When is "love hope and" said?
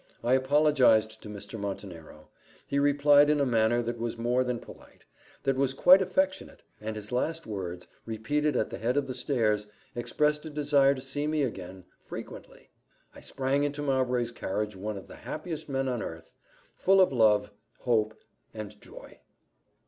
17.13-18.81